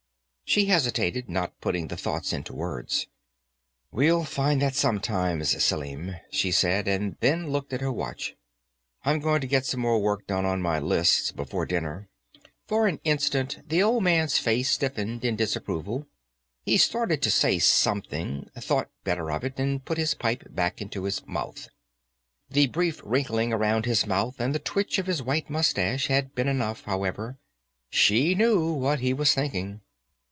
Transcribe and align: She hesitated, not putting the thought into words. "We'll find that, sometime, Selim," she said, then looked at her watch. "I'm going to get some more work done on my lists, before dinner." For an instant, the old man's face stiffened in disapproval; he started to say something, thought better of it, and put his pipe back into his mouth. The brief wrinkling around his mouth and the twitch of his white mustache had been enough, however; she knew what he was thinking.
She 0.53 0.65
hesitated, 0.65 1.29
not 1.29 1.53
putting 1.61 1.87
the 1.87 1.95
thought 1.95 2.33
into 2.33 2.53
words. 2.53 3.07
"We'll 3.89 4.25
find 4.25 4.61
that, 4.61 4.75
sometime, 4.75 5.41
Selim," 5.45 6.15
she 6.29 6.51
said, 6.51 7.15
then 7.21 7.49
looked 7.49 7.71
at 7.71 7.79
her 7.79 7.89
watch. 7.89 8.35
"I'm 9.05 9.21
going 9.21 9.39
to 9.39 9.47
get 9.47 9.65
some 9.65 9.79
more 9.79 10.01
work 10.01 10.27
done 10.27 10.43
on 10.45 10.61
my 10.61 10.77
lists, 10.77 11.31
before 11.31 11.65
dinner." 11.65 12.09
For 12.67 12.85
an 12.85 12.99
instant, 13.05 13.59
the 13.69 13.81
old 13.81 14.03
man's 14.03 14.37
face 14.37 14.69
stiffened 14.71 15.23
in 15.23 15.37
disapproval; 15.37 16.05
he 16.65 16.75
started 16.77 17.21
to 17.21 17.31
say 17.31 17.57
something, 17.57 18.49
thought 18.53 18.89
better 19.05 19.31
of 19.31 19.45
it, 19.45 19.53
and 19.57 19.85
put 19.85 19.97
his 19.97 20.15
pipe 20.15 20.43
back 20.53 20.81
into 20.81 21.05
his 21.05 21.25
mouth. 21.25 21.69
The 22.49 22.67
brief 22.67 22.99
wrinkling 23.05 23.53
around 23.53 23.85
his 23.85 24.05
mouth 24.05 24.37
and 24.41 24.53
the 24.53 24.59
twitch 24.59 24.99
of 24.99 25.07
his 25.07 25.23
white 25.23 25.49
mustache 25.49 26.07
had 26.07 26.35
been 26.35 26.49
enough, 26.49 26.83
however; 26.83 27.37
she 27.89 28.35
knew 28.35 28.73
what 28.73 28.99
he 28.99 29.13
was 29.13 29.33
thinking. 29.33 29.79